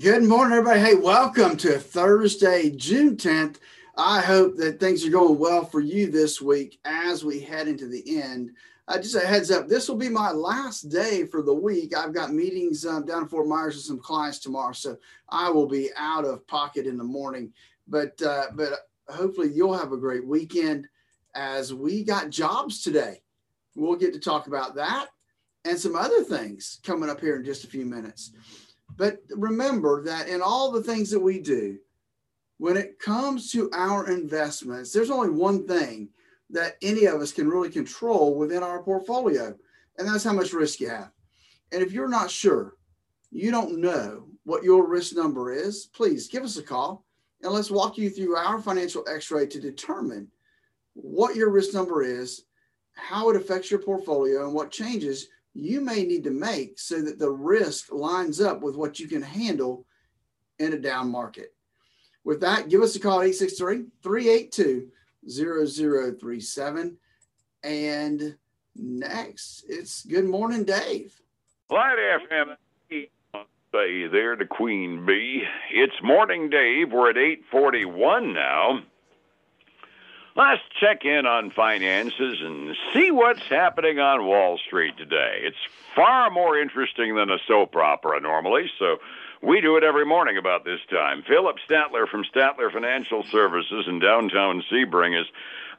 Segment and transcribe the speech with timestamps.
[0.00, 0.78] Good morning, everybody.
[0.78, 3.56] Hey, welcome to Thursday, June 10th.
[3.96, 7.88] I hope that things are going well for you this week as we head into
[7.88, 8.52] the end.
[8.86, 11.96] Uh, just a heads up, this will be my last day for the week.
[11.96, 14.96] I've got meetings um, down in Fort Myers with some clients tomorrow, so
[15.30, 17.52] I will be out of pocket in the morning.
[17.88, 18.74] But uh, but
[19.08, 20.86] hopefully you'll have a great weekend
[21.34, 23.20] as we got jobs today.
[23.74, 25.08] We'll get to talk about that
[25.64, 28.30] and some other things coming up here in just a few minutes.
[28.96, 31.78] But remember that in all the things that we do,
[32.58, 36.08] when it comes to our investments, there's only one thing
[36.50, 39.54] that any of us can really control within our portfolio,
[39.96, 41.12] and that's how much risk you have.
[41.72, 42.76] And if you're not sure,
[43.30, 47.04] you don't know what your risk number is, please give us a call
[47.42, 50.28] and let's walk you through our financial x ray to determine
[50.94, 52.44] what your risk number is,
[52.94, 57.18] how it affects your portfolio, and what changes you may need to make so that
[57.18, 59.86] the risk lines up with what you can handle
[60.58, 61.54] in a down market.
[62.24, 64.88] With that, give us a call 863 382
[65.28, 66.96] 0037.
[67.64, 68.36] And
[68.76, 71.20] next, it's Good Morning, Dave.
[71.70, 71.96] Light
[72.30, 72.56] FM.
[73.70, 75.42] Say there to Queen Bee.
[75.70, 76.90] It's morning, Dave.
[76.90, 78.80] We're at 841 now.
[80.36, 85.40] Let's check in on finances and see what's happening on Wall Street today.
[85.42, 85.56] It's
[85.96, 88.98] far more interesting than a soap opera normally, so
[89.42, 91.24] we do it every morning about this time.
[91.26, 95.26] Phillip Statler from Statler Financial Services in downtown Sebring is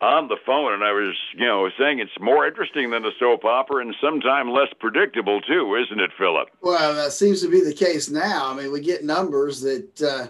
[0.02, 3.46] on the phone, and I was, you know, saying it's more interesting than a soap
[3.46, 6.50] opera and sometimes less predictable too, isn't it, Phillip?
[6.62, 8.48] Well, that seems to be the case now.
[8.50, 10.02] I mean, we get numbers that.
[10.02, 10.28] Uh,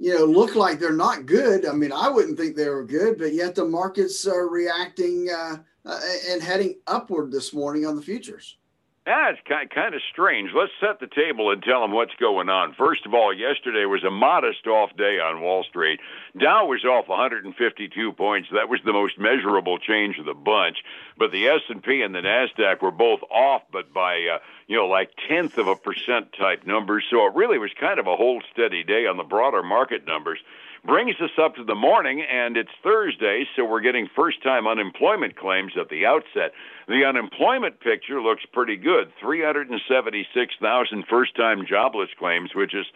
[0.00, 1.66] you know, look like they're not good.
[1.66, 5.58] I mean, I wouldn't think they were good, but yet the markets are reacting uh,
[5.84, 8.56] uh, and heading upward this morning on the futures.
[9.06, 10.50] Kind kind of strange.
[10.54, 12.74] Let's set the table and tell them what's going on.
[12.74, 16.00] First of all, yesterday was a modest off day on Wall Street.
[16.38, 18.50] Dow was off 152 points.
[18.52, 20.84] That was the most measurable change of the bunch.
[21.16, 25.10] But the S&P and the Nasdaq were both off, but by uh, you know like
[25.26, 27.04] tenth of a percent type numbers.
[27.10, 30.40] So it really was kind of a hold steady day on the broader market numbers
[30.84, 35.36] brings us up to the morning, and it's Thursday, so we're getting first time unemployment
[35.36, 36.52] claims at the outset.
[36.88, 42.86] The unemployment picture looks pretty good 376,000 first time jobless claims, which is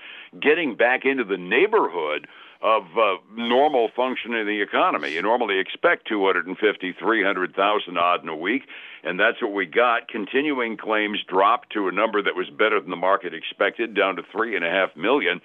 [0.40, 2.26] getting back into the neighborhood
[2.62, 5.12] of uh, normal function of the economy.
[5.12, 8.62] You normally expect 250, 300,000 odd in a week,
[9.02, 10.08] and that's what we got.
[10.08, 14.22] Continuing claims dropped to a number that was better than the market expected, down to
[14.32, 15.42] three and a half million.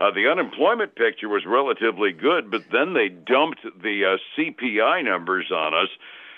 [0.00, 5.50] Uh, the unemployment picture was relatively good, but then they dumped the uh, CPI numbers
[5.52, 5.90] on us,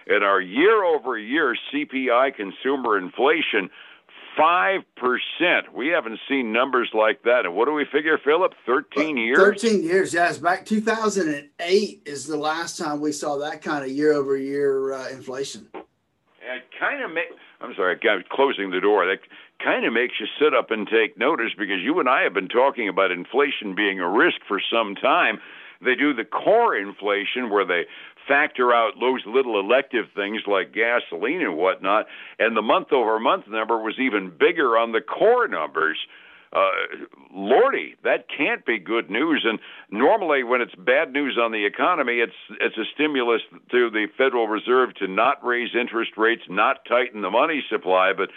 [0.09, 3.71] and our year-over-year CPI consumer inflation.
[4.37, 5.75] Five percent.
[5.75, 7.45] We haven't seen numbers like that.
[7.45, 8.55] And what do we figure, Phillip?
[8.65, 9.37] Thirteen years.
[9.37, 10.15] Thirteen years.
[10.15, 13.91] Yes, back two thousand and eight is the last time we saw that kind of
[13.91, 15.69] year-over-year uh, inflation.
[16.83, 17.31] Kind of make.
[17.61, 19.07] I'm sorry, I'm closing the door.
[19.07, 19.21] That
[19.63, 22.49] kind of makes you sit up and take notice because you and I have been
[22.49, 25.39] talking about inflation being a risk for some time.
[25.81, 27.87] They do the core inflation where they
[28.27, 32.07] factor out those little elective things like gasoline and whatnot,
[32.41, 35.99] and the month over month number was even bigger on the core numbers.
[36.53, 36.71] Uh,
[37.33, 39.47] Lordy, that can't be good news.
[39.49, 39.59] And
[39.91, 43.41] normally, when it's bad news on the economy, it's it's a stimulus
[43.71, 48.13] to the Federal Reserve to not raise interest rates, not tighten the money supply.
[48.15, 48.29] But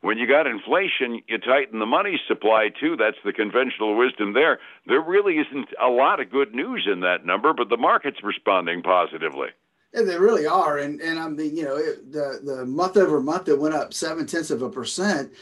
[0.00, 2.96] when you got inflation, you tighten the money supply too.
[2.96, 4.60] That's the conventional wisdom there.
[4.86, 8.82] There really isn't a lot of good news in that number, but the market's responding
[8.82, 9.48] positively.
[9.92, 13.20] Yeah, they really are, and and I mean, you know it, the the month over
[13.20, 15.32] month it went up seven tenths of a percent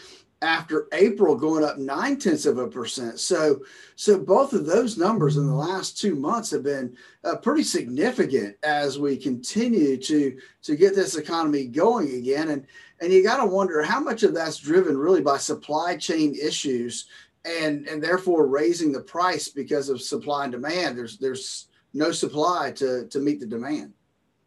[0.45, 3.19] after April going up nine tenths of a percent.
[3.19, 3.63] So,
[3.97, 8.57] so both of those numbers in the last two months have been uh, pretty significant
[8.63, 12.51] as we continue to to get this economy going again.
[12.51, 12.67] And
[13.01, 17.07] and you got to wonder how much of that's driven really by supply chain issues
[17.45, 20.99] and and therefore raising the price because of supply and demand.
[20.99, 23.95] There's there's no supply to to meet the demand.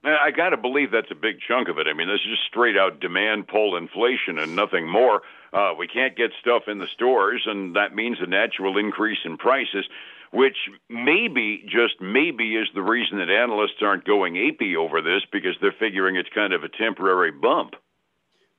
[0.07, 1.87] I got to believe that's a big chunk of it.
[1.87, 5.21] I mean, this is just straight out demand pull inflation and nothing more.
[5.51, 9.37] Uh, we can't get stuff in the stores, and that means a natural increase in
[9.37, 9.85] prices,
[10.31, 10.57] which
[10.89, 15.75] maybe, just maybe, is the reason that analysts aren't going apey over this because they're
[15.77, 17.75] figuring it's kind of a temporary bump.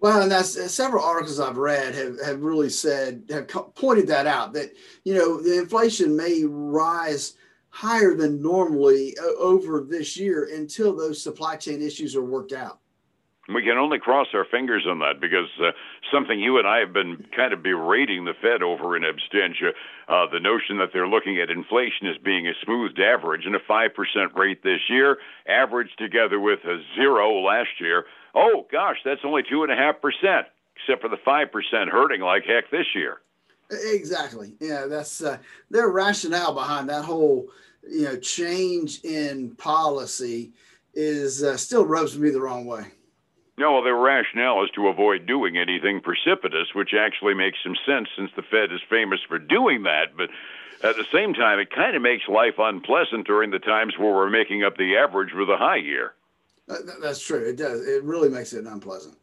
[0.00, 4.06] Well, and that's uh, several articles I've read have, have really said, have co- pointed
[4.08, 4.70] that out that,
[5.04, 7.34] you know, the inflation may rise
[7.70, 12.80] higher than normally uh, over this year until those supply chain issues are worked out.
[13.48, 15.70] We can only cross our fingers on that because uh,
[16.12, 19.72] something you and I have been kind of berating the Fed over in absentia
[20.06, 23.60] uh, the notion that they're looking at inflation as being a smoothed average and a
[23.60, 25.16] 5% rate this year,
[25.48, 28.04] averaged together with a zero last year.
[28.34, 29.94] Oh, gosh, that's only 2.5%,
[30.76, 33.20] except for the 5% hurting like heck this year.
[33.70, 34.54] Exactly.
[34.60, 35.38] Yeah, that's uh,
[35.70, 37.48] their rationale behind that whole
[37.88, 40.52] you know change in policy
[40.94, 42.86] is uh, still rubs me the wrong way.
[43.58, 48.08] No, well, their rationale is to avoid doing anything precipitous, which actually makes some sense
[48.16, 50.16] since the Fed is famous for doing that.
[50.16, 50.30] But
[50.88, 54.30] at the same time, it kind of makes life unpleasant during the times where we're
[54.30, 56.14] making up the average with a high year.
[56.68, 57.44] That's true.
[57.44, 57.86] It does.
[57.86, 59.16] It really makes it unpleasant.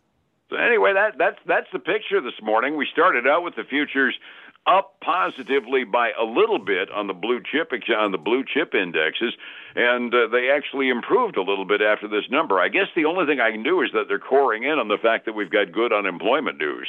[0.49, 2.77] So anyway, that that's that's the picture this morning.
[2.77, 4.15] We started out with the futures
[4.67, 9.33] up positively by a little bit on the blue chip on the blue chip indexes,
[9.75, 12.59] and uh, they actually improved a little bit after this number.
[12.59, 14.97] I guess the only thing I can do is that they're coring in on the
[14.97, 16.87] fact that we've got good unemployment news.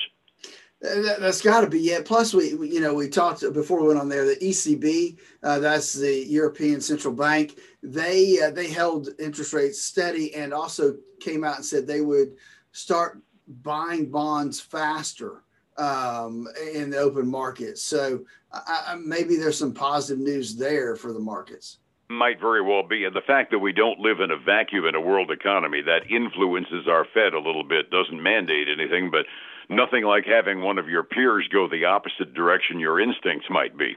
[0.83, 2.05] That, has got to be it.
[2.05, 4.27] Plus, we, we, you know we talked before we went on there.
[4.27, 7.59] The ECB, uh, that's the European Central Bank.
[7.83, 12.37] They uh, they held interest rates steady and also came out and said they would
[12.73, 15.43] start buying bonds faster
[15.79, 17.79] um, in the open market.
[17.79, 21.79] So I, maybe there's some positive news there for the markets.
[22.09, 23.05] Might very well be.
[23.05, 26.09] And the fact that we don't live in a vacuum in a world economy that
[26.09, 29.27] influences our Fed a little bit, doesn't mandate anything, but
[29.69, 33.97] nothing like having one of your peers go the opposite direction your instincts might be.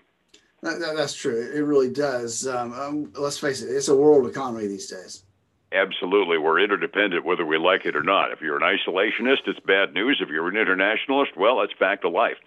[0.61, 1.51] That, that's true.
[1.53, 2.47] It really does.
[2.47, 5.23] Um, um, let's face it, it's a world economy these days.
[5.71, 6.37] Absolutely.
[6.37, 8.31] We're interdependent whether we like it or not.
[8.31, 10.19] If you're an isolationist, it's bad news.
[10.19, 12.37] If you're an internationalist, well, that's fact of life.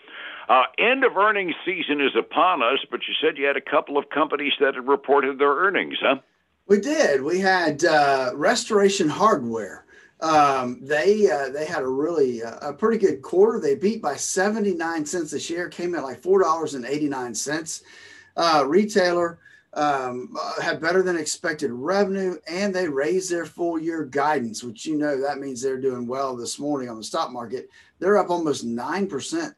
[0.49, 3.97] Uh, end of earnings season is upon us, but you said you had a couple
[3.97, 6.17] of companies that had reported their earnings, huh?
[6.67, 7.23] We did.
[7.23, 9.85] We had uh, Restoration Hardware.
[10.21, 13.59] Um, they uh, they had a really uh, a pretty good quarter.
[13.59, 17.83] They beat by 79 cents a share, came in like four dollars and 89 cents.
[18.37, 19.39] Uh, retailer
[19.75, 24.85] um, uh, had better than expected revenue and they raised their full year guidance, which
[24.85, 27.71] you know that means they're doing well this morning on the stock market.
[27.99, 29.55] They're up almost 9%.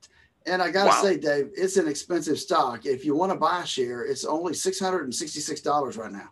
[0.46, 1.02] And I got to wow.
[1.02, 2.84] say, Dave, it's an expensive stock.
[2.84, 6.31] If you want to buy a share, it's only $666 right now.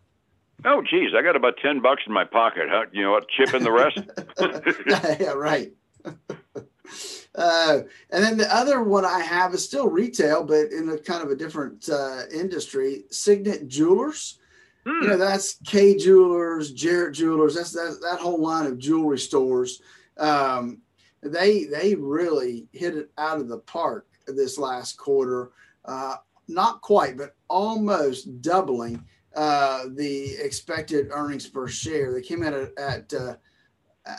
[0.64, 2.69] Oh, geez, I got about 10 bucks in my pocket.
[2.69, 2.85] Huh?
[2.93, 3.28] You know what?
[3.31, 4.00] Chip in the rest?
[5.20, 5.73] yeah, right.
[7.34, 7.81] Uh,
[8.11, 11.31] and then the other one I have is still retail, but in a kind of
[11.31, 13.05] a different uh, industry.
[13.11, 14.38] Signet Jewelers.
[14.84, 15.02] Hmm.
[15.02, 17.55] You know, that's Kay Jewelers, Jared Jewelers.
[17.55, 19.81] That's that, that whole line of jewelry stores.
[20.19, 20.82] Um,
[21.23, 25.52] they they really hit it out of the park this last quarter.
[25.85, 26.17] Uh,
[26.49, 29.05] not quite, but almost doubling
[29.37, 32.12] uh, the expected earnings per share.
[32.12, 33.35] They came in at, at uh,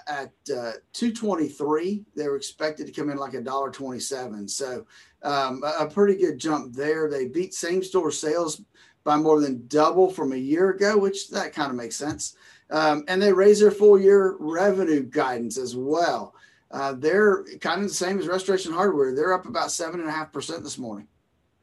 [0.07, 4.85] at uh, 223 they were expected to come in like a dollar 27 so
[5.24, 7.09] um, a, pretty good jump there.
[7.09, 8.62] They beat same store sales
[9.03, 12.35] by more than double from a year ago which that kind of makes sense.
[12.69, 16.35] Um, and they raised their full year revenue guidance as well.
[16.71, 19.13] Uh, they're kind of the same as restoration hardware.
[19.13, 21.07] They're up about seven and a half percent this morning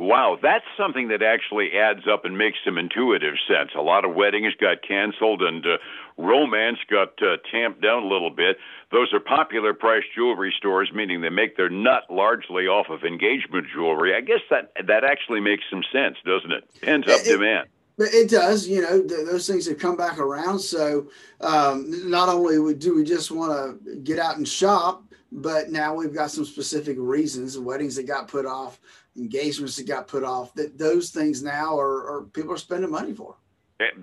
[0.00, 3.72] Wow, that's something that actually adds up and makes some intuitive sense.
[3.76, 5.76] A lot of weddings got canceled and uh,
[6.16, 8.56] romance got uh, tamped down a little bit.
[8.90, 13.66] Those are popular price jewelry stores, meaning they make their nut largely off of engagement
[13.74, 14.14] jewelry.
[14.14, 16.64] I guess that that actually makes some sense, doesn't it?
[16.80, 17.68] Pent up demand.
[18.00, 20.58] It does, you know, th- those things have come back around.
[20.58, 21.08] So
[21.40, 23.52] um, not only do we just want
[23.84, 28.28] to get out and shop, but now we've got some specific reasons weddings that got
[28.28, 28.80] put off
[29.16, 33.12] engagements that got put off that those things now are, are people are spending money
[33.12, 33.36] for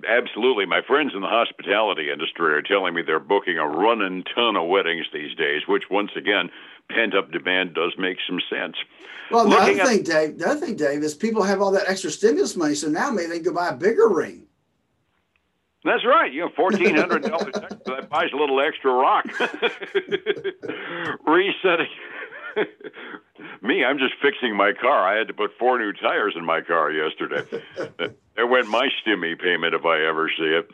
[0.08, 0.66] Absolutely.
[0.66, 4.66] My friends in the hospitality industry are telling me they're booking a running ton of
[4.66, 6.50] weddings these days, which once again,
[6.90, 8.76] pent up demand does make some sense.
[9.30, 11.88] Well, the Looking other thing, Dave, the other thing, Dave, is people have all that
[11.88, 14.46] extra stimulus money, so now maybe they can go buy a bigger ring.
[15.84, 16.32] That's right.
[16.32, 19.26] You know, fourteen hundred dollars that buys a little extra rock.
[21.26, 21.86] Resetting
[23.62, 25.06] Me, I'm just fixing my car.
[25.06, 27.42] I had to put four new tires in my car yesterday.
[28.36, 30.70] there went my stimmy payment if I ever see it.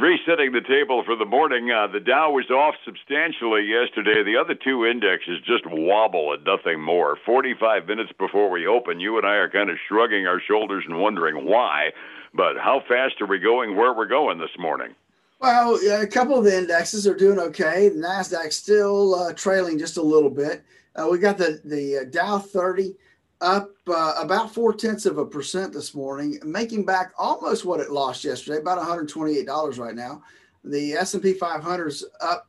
[0.00, 1.70] Resetting the table for the morning.
[1.70, 4.22] Uh, the Dow was off substantially yesterday.
[4.22, 7.18] The other two indexes just wobble at nothing more.
[7.24, 11.00] 45 minutes before we open, you and I are kind of shrugging our shoulders and
[11.00, 11.90] wondering why.
[12.34, 14.94] But how fast are we going where we're going this morning?
[15.42, 17.88] Well, a couple of the indexes are doing okay.
[17.88, 20.62] The Nasdaq still uh, trailing just a little bit.
[20.96, 22.94] Uh, we got the the uh, Dow 30
[23.40, 27.90] up uh, about four tenths of a percent this morning, making back almost what it
[27.90, 30.22] lost yesterday, about 128 dollars right now.
[30.64, 32.48] The S&P 500 is up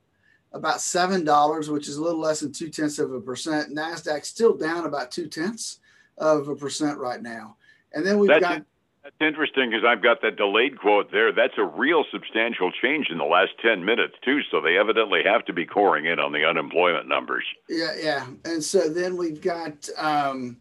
[0.51, 3.75] about seven dollars, which is a little less than two tenths of a percent.
[3.75, 5.79] Nasdaq still down about two tenths
[6.17, 7.57] of a percent right now.
[7.93, 8.63] And then we've that's got.
[9.03, 11.33] That's interesting because I've got that delayed quote there.
[11.33, 14.39] That's a real substantial change in the last 10 minutes, too.
[14.49, 17.43] So they evidently have to be coring in on the unemployment numbers.
[17.67, 18.27] Yeah, yeah.
[18.45, 20.57] And so then we've got um,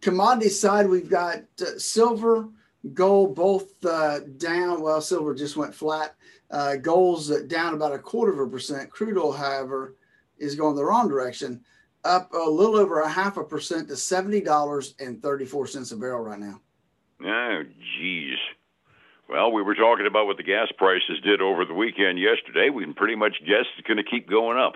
[0.00, 2.48] commodity side, we've got uh, silver,
[2.92, 4.82] gold, both uh, down.
[4.82, 6.16] Well, silver just went flat.
[6.50, 8.90] Uh, gold's down about a quarter of a percent.
[8.90, 9.94] Crude oil, however,
[10.38, 11.62] is going the wrong direction,
[12.04, 15.90] up a little over a half a percent to seventy dollars and thirty four cents
[15.90, 16.60] a barrel right now.
[17.24, 17.62] Oh,
[17.98, 18.38] geez.
[19.28, 22.70] Well, we were talking about what the gas prices did over the weekend yesterday.
[22.70, 24.74] We can pretty much guess it's going to keep going up.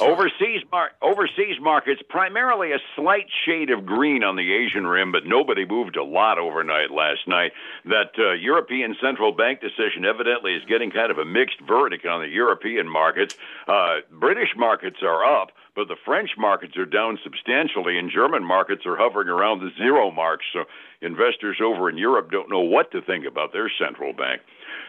[0.00, 5.26] Overseas mar- overseas markets primarily a slight shade of green on the Asian rim, but
[5.26, 7.52] nobody moved a lot overnight last night.
[7.84, 12.22] That uh, European central bank decision evidently is getting kind of a mixed verdict on
[12.22, 13.36] the European markets.
[13.68, 18.86] Uh, British markets are up, but the French markets are down substantially, and German markets
[18.86, 20.40] are hovering around the zero mark.
[20.54, 20.64] So
[21.02, 24.40] investors over in Europe don't know what to think about their central bank.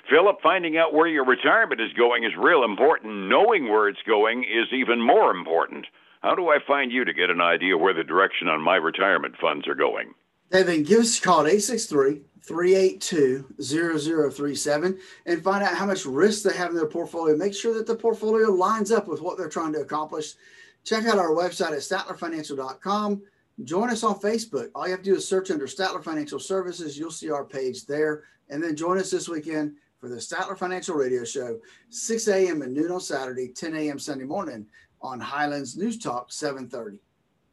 [0.09, 3.27] Phillip, finding out where your retirement is going is real important.
[3.27, 5.85] Knowing where it's going is even more important.
[6.21, 9.35] How do I find you to get an idea where the direction on my retirement
[9.39, 10.13] funds are going?
[10.49, 16.43] Then give us a call at 863 382 0037 and find out how much risk
[16.43, 17.35] they have in their portfolio.
[17.35, 20.35] Make sure that the portfolio lines up with what they're trying to accomplish.
[20.87, 23.21] Check out our website at statlerfinancial.com.
[23.65, 24.69] Join us on Facebook.
[24.73, 26.97] All you have to do is search under Statler Financial Services.
[26.97, 28.23] You'll see our page there.
[28.49, 32.61] And then join us this weekend for the Statler Financial Radio Show, 6 a.m.
[32.61, 33.99] and noon on Saturday, 10 a.m.
[33.99, 34.65] Sunday morning
[35.01, 37.01] on Highlands News Talk 730.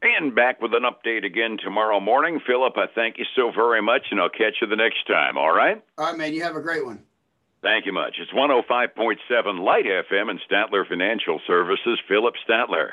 [0.01, 2.39] And back with an update again tomorrow morning.
[2.47, 5.53] Phillip, I thank you so very much, and I'll catch you the next time, all
[5.53, 5.83] right?
[5.97, 6.33] All right, man.
[6.33, 7.03] You have a great one.
[7.61, 8.15] Thank you much.
[8.17, 12.91] It's 105.7 Light FM and Statler Financial Services, Phillip Statler.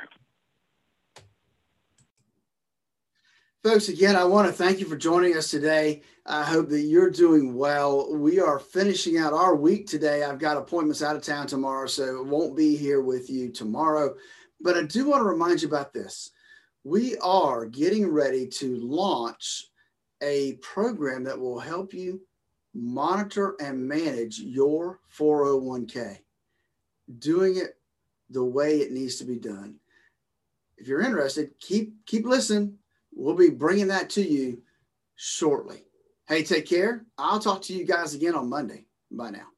[3.62, 6.02] Folks, again, I want to thank you for joining us today.
[6.26, 8.12] I hope that you're doing well.
[8.12, 10.24] We are finishing out our week today.
[10.24, 14.16] I've got appointments out of town tomorrow, so it won't be here with you tomorrow.
[14.60, 16.32] But I do want to remind you about this.
[16.82, 19.66] We are getting ready to launch
[20.20, 22.20] a program that will help you
[22.74, 26.18] monitor and manage your 401k,
[27.20, 27.76] doing it
[28.28, 29.76] the way it needs to be done.
[30.78, 32.78] If you're interested, keep keep listening
[33.14, 34.62] We'll be bringing that to you
[35.16, 35.84] shortly.
[36.28, 37.04] Hey, take care.
[37.18, 38.86] I'll talk to you guys again on Monday.
[39.10, 39.51] Bye now.